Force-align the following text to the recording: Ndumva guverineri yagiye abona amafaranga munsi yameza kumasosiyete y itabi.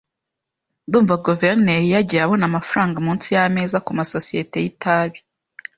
Ndumva 0.87 1.15
guverineri 1.25 1.87
yagiye 1.95 2.21
abona 2.23 2.43
amafaranga 2.49 2.97
munsi 3.05 3.27
yameza 3.35 3.83
kumasosiyete 3.85 4.57
y 4.63 4.67
itabi. 4.71 5.19